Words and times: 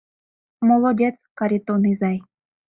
Молодец, 0.67 1.15
Каритон 1.37 1.81
изай! 1.91 2.17